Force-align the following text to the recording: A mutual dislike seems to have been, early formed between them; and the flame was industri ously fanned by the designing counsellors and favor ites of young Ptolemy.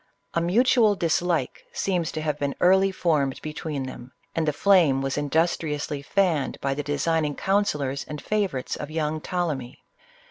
A 0.33 0.41
mutual 0.41 0.95
dislike 0.95 1.63
seems 1.73 2.11
to 2.13 2.21
have 2.21 2.39
been, 2.39 2.55
early 2.59 2.91
formed 2.91 3.39
between 3.43 3.83
them; 3.83 4.13
and 4.33 4.47
the 4.47 4.51
flame 4.51 4.99
was 5.03 5.15
industri 5.15 5.75
ously 5.75 6.01
fanned 6.01 6.59
by 6.59 6.73
the 6.73 6.81
designing 6.81 7.35
counsellors 7.35 8.03
and 8.07 8.19
favor 8.19 8.57
ites 8.57 8.75
of 8.75 8.89
young 8.89 9.21
Ptolemy. 9.21 9.77